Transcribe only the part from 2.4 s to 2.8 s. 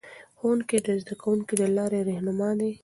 دي.